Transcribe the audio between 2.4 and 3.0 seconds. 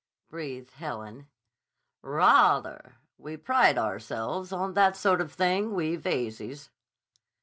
ther.